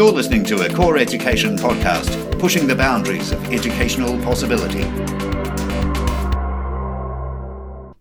[0.00, 4.80] You're listening to a Core Education podcast, pushing the boundaries of educational possibility.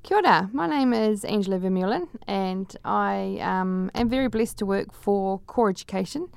[0.04, 4.94] Kia ora, my name is Angela Vermeulen and I um, am very blessed to work
[4.94, 6.30] for Core Education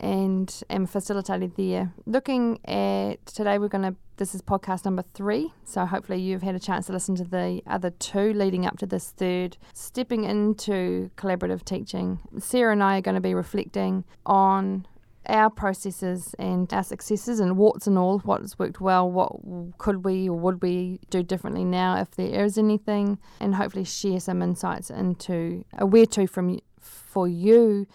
[0.00, 1.94] and am a facilitator there.
[2.04, 6.54] Looking at today, we're going to, this is podcast number three, so hopefully you've had
[6.54, 9.56] a chance to listen to the other two leading up to this third.
[9.72, 14.86] Stepping into collaborative teaching, Sarah and I are going to be reflecting on
[15.26, 19.36] our processes and our successes and warts and all, what's worked well, what
[19.78, 24.20] could we or would we do differently now if there is anything, and hopefully share
[24.20, 27.86] some insights into a where to from for you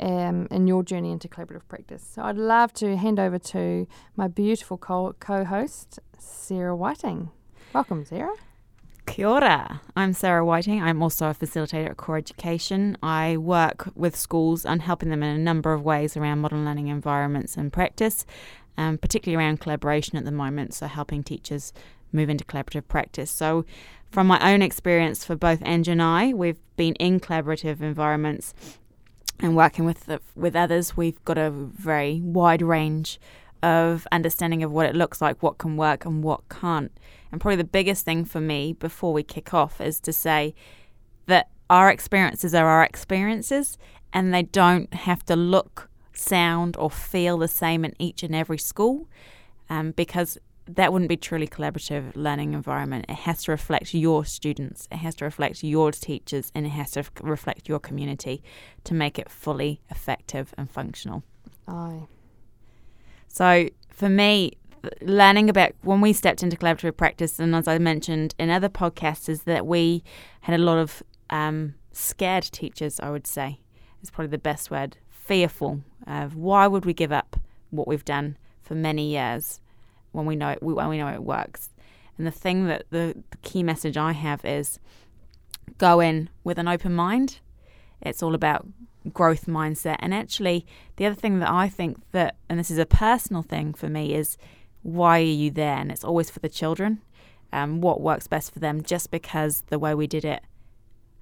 [0.00, 2.06] um, in your journey into collaborative practice.
[2.14, 7.30] So I'd love to hand over to my beautiful co host, Sarah Whiting.
[7.72, 8.34] Welcome, Sarah.
[9.06, 9.80] Kia ora.
[9.96, 10.82] I'm Sarah Whiting.
[10.82, 12.98] I'm also a facilitator at Core Education.
[13.02, 16.88] I work with schools and helping them in a number of ways around modern learning
[16.88, 18.26] environments and practice,
[18.76, 21.72] um, particularly around collaboration at the moment, so helping teachers
[22.12, 23.30] move into collaborative practice.
[23.30, 23.64] So,
[24.10, 28.54] from my own experience for both Ange and I, we've been in collaborative environments
[29.40, 33.18] and working with the, with others, we've got a very wide range
[33.62, 36.92] of understanding of what it looks like, what can work and what can't.
[37.32, 40.54] And probably the biggest thing for me before we kick off is to say
[41.26, 43.78] that our experiences are our experiences
[44.12, 48.58] and they don't have to look, sound, or feel the same in each and every
[48.58, 49.08] school
[49.68, 53.06] um, because that wouldn't be truly collaborative learning environment.
[53.08, 56.92] It has to reflect your students, it has to reflect your teachers, and it has
[56.92, 58.42] to reflect your community
[58.84, 61.22] to make it fully effective and functional.
[61.68, 62.06] Aye.
[63.28, 64.52] So for me,
[65.00, 69.28] learning about when we stepped into collaborative practice, and as I mentioned in other podcasts,
[69.28, 70.02] is that we
[70.42, 73.00] had a lot of um, scared teachers.
[73.00, 73.60] I would say
[74.02, 74.96] is probably the best word.
[75.10, 77.36] Fearful of why would we give up
[77.70, 79.60] what we've done for many years
[80.12, 81.70] when we know it, when we know it works.
[82.16, 84.78] And the thing that the, the key message I have is
[85.78, 87.40] go in with an open mind.
[88.00, 88.66] It's all about
[89.12, 89.96] growth mindset.
[90.00, 93.74] And actually, the other thing that I think that, and this is a personal thing
[93.74, 94.36] for me, is
[94.82, 95.76] why are you there?
[95.76, 97.02] And it's always for the children.
[97.52, 98.82] Um, what works best for them?
[98.82, 100.42] Just because the way we did it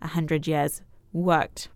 [0.02, 1.68] a hundred years worked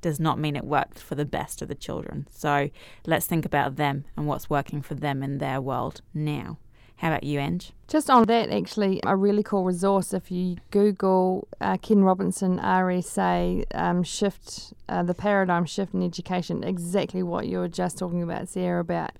[0.00, 2.26] does not mean it worked for the best of the children.
[2.30, 2.70] So
[3.06, 6.58] let's think about them and what's working for them in their world now.
[7.00, 7.72] How about you, Ange?
[7.88, 10.12] Just on that, actually, a really cool resource.
[10.12, 16.62] If you Google uh, Ken Robinson RSA um, shift, uh, the paradigm shift in education,
[16.62, 19.12] exactly what you were just talking about, Sarah, about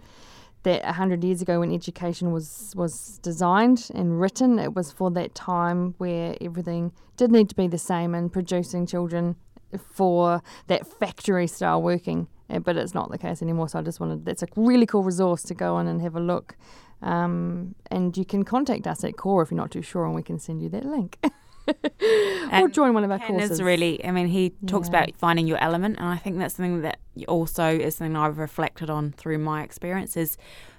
[0.64, 5.34] that 100 years ago when education was, was designed and written, it was for that
[5.34, 9.36] time where everything did need to be the same and producing children
[9.78, 13.70] for that factory style working, eh, but it's not the case anymore.
[13.70, 16.20] So I just wanted that's a really cool resource to go on and have a
[16.20, 16.56] look.
[17.02, 20.22] Um, and you can contact us at Core if you're not too sure, and we
[20.22, 21.18] can send you that link.
[22.52, 23.52] or join one of our Ken courses.
[23.52, 24.98] is really, I mean, he talks Yeah.
[25.02, 28.90] about finding your element, and I think that's something that also is something I've reflected
[28.90, 30.36] on through my experience is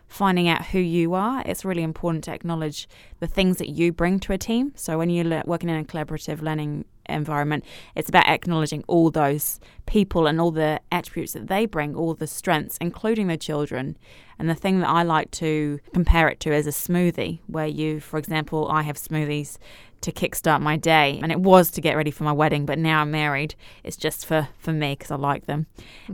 [0.08, 1.42] finding out who you are.
[1.46, 2.88] It's really important to acknowledge
[3.20, 4.74] the things that you bring to a team.
[4.76, 6.84] So when you're le- working in a collaborative learning
[7.14, 7.64] environment,
[7.96, 12.28] it's about acknowledging all those people and all the attributes that they bring, all the
[12.28, 13.98] strengths, including the children.
[14.40, 18.00] And the thing that I like to compare it to is a smoothie, where you,
[18.00, 19.58] for example, I have smoothies
[20.02, 23.02] to kickstart my day, and it was to get ready for my wedding, but now
[23.02, 23.54] I'm married.
[23.84, 25.68] It's just for for me because I like them.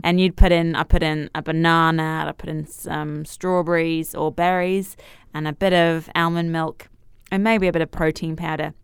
[0.04, 4.30] And you'd put in, I put in a banana, I put in some strawberries or
[4.30, 4.94] berries,
[5.32, 6.88] and a bit of almond milk,
[7.30, 8.74] and maybe a bit of protein powder.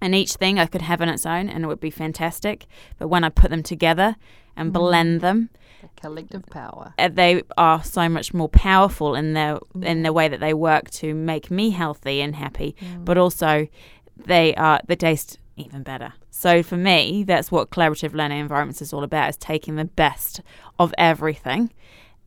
[0.00, 2.66] And each thing I could have on its own, and it would be fantastic.
[2.98, 4.16] But when I put them together
[4.56, 5.48] and blend them,
[5.82, 6.94] The collective power.
[6.98, 10.90] uh, they are so much more powerful in their in the way that they work
[11.02, 12.74] to make me healthy and happy,
[13.04, 13.68] but also
[14.16, 16.12] they are they taste even better.
[16.30, 20.42] So for me, that's what collaborative learning environments is all about: is taking the best
[20.78, 21.72] of everything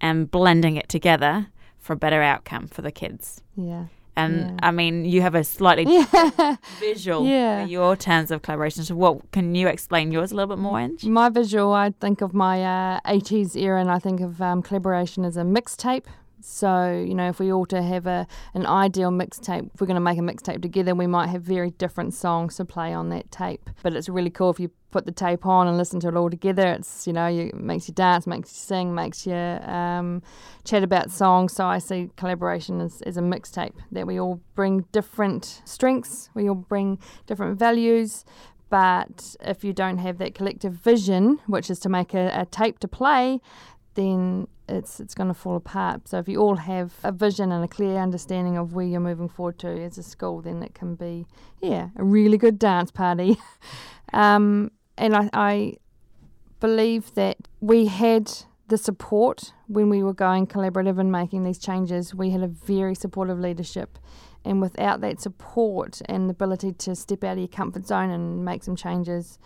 [0.01, 3.44] and blending it together for a better outcome for the kids.
[3.56, 3.86] Yeah.
[4.24, 4.68] And Yeah.
[4.68, 6.56] I mean, you have a slightly Yeah.
[6.80, 7.63] visual Yeah.
[7.63, 8.83] for your terms of collaboration.
[8.83, 11.06] So, what can you explain yours a little bit more, Ange?
[11.06, 15.25] My visual, I think of my uh, 80s era and I think of um, collaboration
[15.25, 16.06] as a mixtape.
[16.41, 19.95] So, you know, if we all to have a an ideal mixtape, if we're going
[19.95, 23.31] to make a mixtape together, we might have very different songs to play on that
[23.31, 23.69] tape.
[23.83, 26.30] But it's really cool if you put the tape on and listen to it all
[26.30, 26.68] together.
[26.68, 30.24] It's, you know, you, it makes you dance, makes you sing, makes you um,
[30.63, 31.53] chat about songs.
[31.53, 36.50] So I see collaboration as, as a mixtape that we all bring different strengths, we
[36.50, 38.25] all bring different values.
[38.69, 42.77] But if you don't have that collective vision, which is to make a, a tape
[42.80, 43.41] to play,
[43.95, 46.07] then it's it's going to fall apart.
[46.07, 49.30] So if you all have a vision and a clear understanding of where you're moving
[49.30, 51.25] forward to as a school, then it can be
[51.62, 53.38] yeah a really good dance party.
[54.13, 55.74] um, and I, I
[56.60, 58.31] believe that we had
[58.68, 62.13] the support when we were going collaborative and making these changes.
[62.13, 63.98] We had a very supportive leadership.
[64.45, 68.45] And without that support and the ability to step out of your comfort zone and
[68.45, 69.38] make some changes,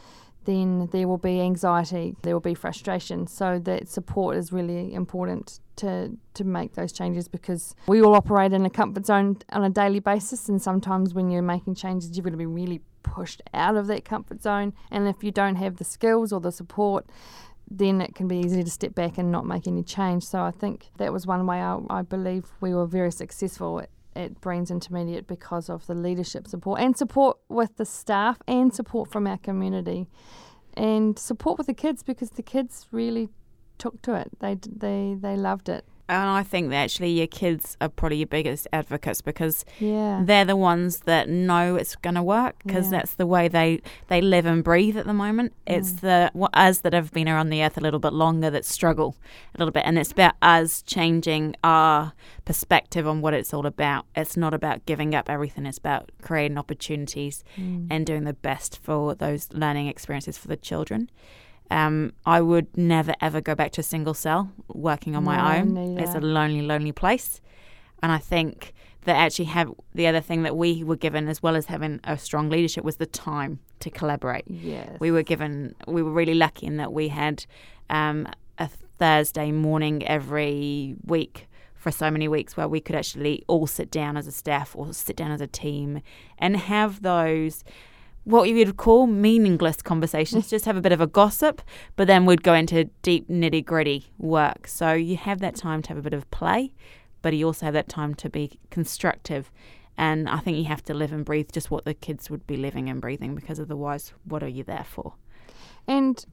[0.46, 3.28] then there will be anxiety, there will be frustration.
[3.28, 8.54] So that support is really important to to make those changes because we all operate
[8.54, 12.24] in a comfort zone on a daily basis and sometimes when you're making changes you've
[12.24, 15.78] got to be really pushed out of that comfort zone and if you don't have
[15.78, 17.08] the skills or the support
[17.70, 20.24] then it can be easy to step back and not make any change.
[20.24, 23.82] So I think that was one way I, I believe we were very successful
[24.16, 29.12] at, Breens Intermediate because of the leadership support and support with the staff and support
[29.12, 30.08] from our community
[30.76, 33.30] and support with the kids because the kids really
[33.78, 34.30] took to it.
[34.40, 35.86] They they they loved it.
[36.22, 40.22] And I think that actually your kids are probably your biggest advocates because Yeah.
[40.24, 43.00] they're the ones that know it's going to work because Yeah.
[43.00, 45.54] that's the way they, they live and breathe at the moment.
[45.66, 46.00] It's Mm.
[46.02, 49.16] the us that have been around the earth a little bit longer that struggle
[49.56, 52.14] a little bit, and it's about us changing our
[52.46, 54.06] perspective on what it's all about.
[54.16, 57.88] It's not about giving up everything; it's about creating opportunities Mm.
[57.90, 61.10] and doing the best for those learning experiences for the children.
[61.72, 65.60] Um, I would never ever go back to a single cell working on my No,
[65.60, 65.74] own.
[65.74, 66.02] neither.
[66.04, 67.42] It's a lonely, lonely place.
[68.02, 68.74] And I think
[69.06, 72.18] that actually have the other thing that we were given as well as having a
[72.18, 74.46] strong leadership was the time to collaborate.
[74.48, 74.98] Yes.
[75.00, 77.46] We were given we were really lucky in that we had
[77.90, 78.28] um,
[78.58, 78.68] a
[79.00, 84.16] Thursday morning every week for so many weeks where we could actually all sit down
[84.16, 86.02] as a staff or sit down as a team
[86.38, 87.64] and have those
[88.24, 90.50] what you would call meaningless conversations, mm.
[90.50, 91.62] just have a bit of a gossip,
[91.96, 94.68] but then we'd go into deep nitty gritty work.
[94.68, 96.74] So you have that time to have a bit of play,
[97.22, 99.52] but you also have that time to be constructive.
[99.98, 102.58] And I think you have to live and breathe just what the kids would be
[102.58, 105.14] living and breathing because otherwise, what are you there for?
[105.88, 106.26] And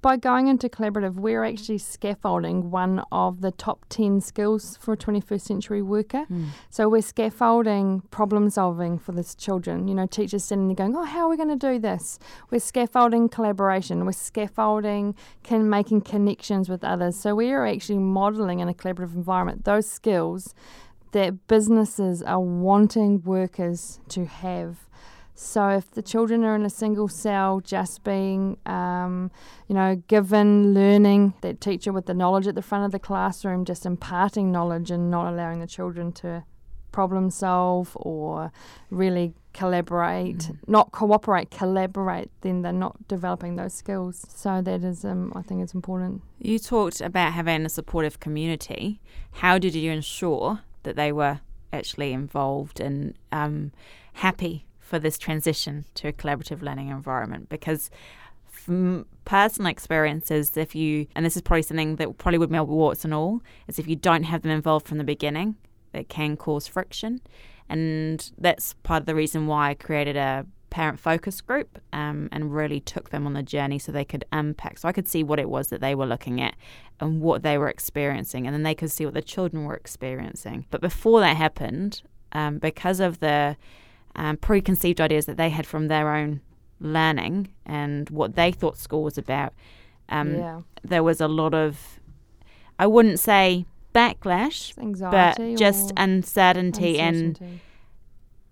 [0.00, 4.96] by going into collaborative, we're actually scaffolding one of the top 10 skills for a
[4.96, 6.24] 21st century worker.
[6.24, 6.46] Hmm.
[6.70, 9.86] So we're scaffolding problem solving for the children.
[9.86, 12.18] You know, teachers sitting there going, oh, how are we going to do this?
[12.50, 14.04] We're scaffolding collaboration.
[14.04, 15.14] We're scaffolding
[15.44, 17.16] can making connections with others.
[17.16, 20.54] So we are actually modelling in a collaborative environment those skills
[21.12, 24.88] that businesses are wanting workers to have.
[25.34, 29.30] So if the children are in a single cell, just being, um,
[29.66, 33.64] you know, given learning, that teacher with the knowledge at the front of the classroom,
[33.64, 36.44] just imparting knowledge and not allowing the children to
[36.92, 38.52] problem solve or
[38.90, 44.24] really collaborate, not cooperate, collaborate, then they're not developing those skills.
[44.28, 46.22] So that is, um, I think, it's important.
[46.38, 49.00] You talked about having a supportive community.
[49.32, 51.40] How did you ensure that they were
[51.72, 53.72] actually involved and um,
[54.14, 57.48] happy for this transition to a collaborative learning environment?
[57.48, 57.88] Because
[58.46, 63.02] from personal experiences, if you, and this is probably something that probably would melt warts
[63.02, 65.56] and all, is if you don't have them involved from the beginning,
[65.94, 67.22] it can cause friction.
[67.70, 72.54] And that's part of the reason why I created a parent focus group um, and
[72.54, 74.76] really took them on the journey so they could unpack.
[74.76, 76.54] So I could see what it was that they were looking at
[77.00, 80.66] and what they were experiencing, and then they could see what the children were experiencing.
[80.70, 82.02] But before that happened,
[82.32, 83.56] um, because of the
[84.16, 86.40] um, preconceived ideas that they had from their own
[86.80, 89.52] learning and what they thought school was about,
[90.08, 90.60] um, yeah.
[90.82, 92.00] there was a lot of,
[92.78, 97.60] I wouldn't say backlash, anxiety but just or uncertainty and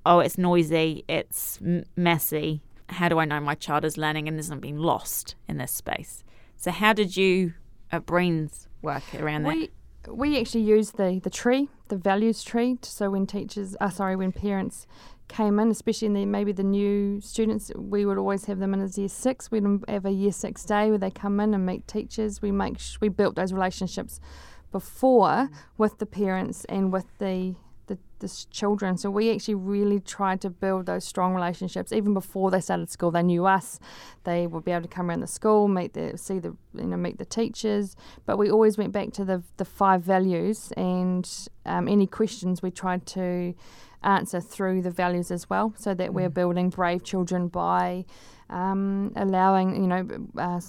[0.06, 2.62] oh, it's noisy, it's m- messy.
[2.88, 6.24] How do I know my child is learning and isn't being lost in this space?
[6.56, 7.54] So, how did you
[7.92, 9.70] at Breens work around that?
[10.08, 12.78] We actually used the the tree, the values tree.
[12.82, 14.86] So when teachers, uh, sorry, when parents
[15.28, 18.80] came in, especially in the maybe the new students, we would always have them in
[18.80, 19.50] as year six.
[19.50, 22.42] We'd have a year six day where they come in and meet teachers.
[22.42, 24.20] We make sh- we built those relationships
[24.72, 27.54] before with the parents and with the
[27.90, 28.96] the, the children.
[28.96, 33.10] So we actually really tried to build those strong relationships even before they started school.
[33.10, 33.80] They knew us.
[34.24, 36.96] They would be able to come around the school, meet the see the you know
[36.96, 37.96] meet the teachers.
[38.24, 41.28] But we always went back to the the five values and
[41.66, 43.54] um, any questions we tried to
[44.02, 48.04] answer through the values as well, so that we're building brave children by
[48.48, 50.02] um, allowing you know.
[50.38, 50.60] Uh,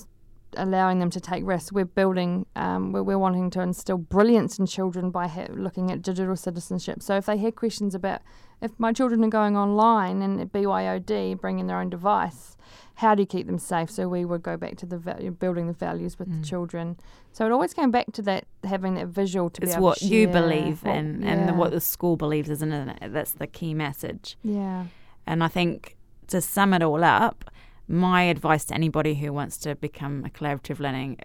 [0.58, 1.72] allowing them to take risks.
[1.72, 6.02] We're building, um, we're, we're wanting to instill brilliance in children by ha- looking at
[6.02, 7.02] digital citizenship.
[7.02, 8.22] So if they had questions about
[8.62, 12.56] if my children are going online and BYOD, bringing their own device,
[12.96, 13.90] how do you keep them safe?
[13.90, 16.42] So we would go back to the value, building the values with Mm.
[16.42, 16.98] the children.
[17.32, 20.28] So it always came back to that having that visual to be It's what you
[20.28, 23.12] believe what- in and the, what the school believes, isn't it?
[23.12, 24.38] That's the key message.
[24.44, 24.86] yeah.
[25.26, 27.46] And I think to sum it all up,
[27.92, 31.20] my advice to anybody who wants to become a collaborative learning,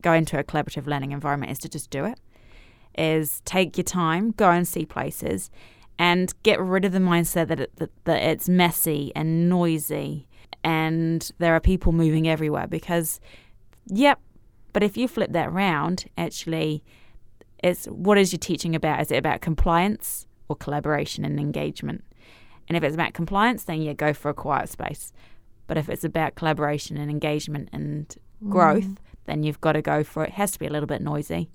[0.00, 2.18] go into a collaborative learning environment is to just do it.
[2.96, 5.50] Is take your time, go and see places,
[5.98, 10.28] and get rid of the mindset that, it, that that it's messy and noisy,
[10.62, 12.68] and there are people moving everywhere.
[12.68, 13.18] Because,
[13.86, 14.20] yep,
[14.72, 16.84] but if you flip that around, actually,
[17.64, 19.00] it's what is your teaching about?
[19.00, 22.04] Is it about compliance or collaboration and engagement?
[22.68, 25.12] And if it's about compliance, then yeah, go for a quiet space.
[25.66, 28.14] But if it's about collaboration and engagement and
[28.48, 28.96] growth, Mm.
[29.24, 30.28] then you've got to go for it.
[30.28, 31.50] It has to be a little bit noisy.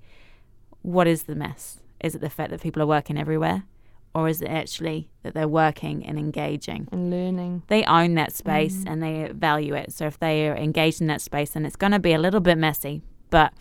[0.82, 1.80] What is the mess?
[2.02, 3.64] Is it the fact that people are working everywhere?
[4.12, 6.88] Or is it actually that they're working and engaging?
[6.90, 7.62] And learning.
[7.68, 8.90] They own that space Mm.
[8.90, 9.92] and they value it.
[9.92, 12.40] So if they are engaged in that space, then it's going to be a little
[12.40, 13.52] bit messy, but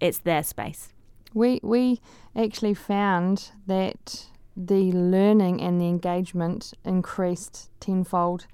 [0.00, 0.92] it's their space.
[1.34, 2.00] We we
[2.34, 4.26] actually found that
[4.56, 8.46] the learning and the engagement increased tenfold,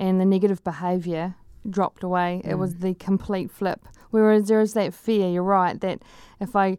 [0.00, 1.36] and the negative behaviour
[1.68, 2.40] dropped away.
[2.44, 2.80] It was Mm.
[2.80, 3.86] the complete flip.
[4.10, 5.28] Whereas there is that fear.
[5.30, 6.02] You're right that
[6.40, 6.78] if I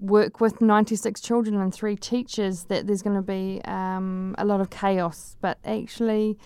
[0.00, 4.60] work with 96 children and three teachers, that there's going to be um, a lot
[4.60, 5.36] of chaos.
[5.40, 6.38] But actually,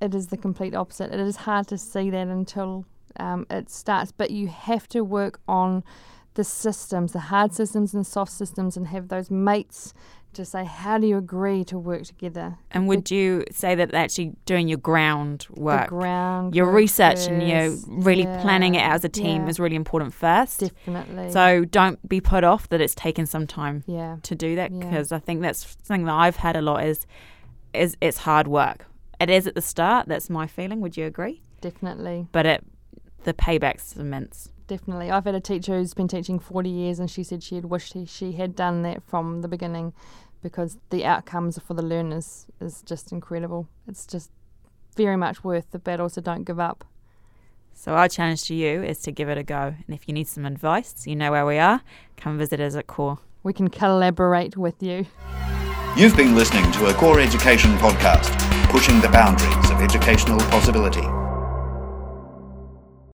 [0.00, 1.12] it is the complete opposite.
[1.12, 2.84] It is hard to see that until
[3.20, 4.10] um, it starts.
[4.10, 5.84] But you have to work on
[6.34, 9.92] the systems, the hard systems and soft systems, and have those mates
[10.34, 12.56] to say, how do you agree to work together?
[12.70, 17.46] And would you say that actually doing your groundwork, the ground, your work research, and
[17.46, 19.48] you really planning it out as a team yeah.
[19.48, 20.60] is really important first?
[20.60, 21.30] definitely.
[21.32, 24.78] So don't be put off that it's taken some time yeah, to do that Yeah.
[24.78, 27.06] because I think that's something that I've had a lot is
[27.74, 28.86] is it's hard work.
[29.20, 30.08] It is at the start.
[30.08, 30.80] That's my feeling.
[30.80, 31.42] Would you agree?
[31.60, 32.64] definitely, But it
[33.24, 34.50] the payback's immense.
[34.72, 35.10] Definitely.
[35.10, 37.94] I've had a teacher who's been teaching 40 years, and she said she had wished
[38.06, 39.92] she had done that from the beginning
[40.42, 43.68] because the outcomes for the learners is just incredible.
[43.86, 44.30] It's just
[44.96, 46.86] very much worth the battle, so don't give up.
[47.74, 49.74] So our challenge to you is to give it a go.
[49.86, 51.82] And if you need some advice, you know where we are.
[52.16, 53.18] Come visit us at Core.
[53.42, 55.04] We can collaborate with you.
[55.98, 58.38] You've been listening to a Core Education podcast,
[58.70, 61.06] pushing the boundaries of educational possibility.